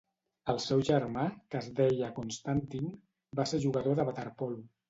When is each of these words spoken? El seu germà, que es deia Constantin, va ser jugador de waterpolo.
El 0.53 0.61
seu 0.63 0.79
germà, 0.87 1.25
que 1.53 1.59
es 1.59 1.69
deia 1.81 2.09
Constantin, 2.17 2.91
va 3.41 3.49
ser 3.55 3.63
jugador 3.67 4.01
de 4.01 4.09
waterpolo. 4.11 4.63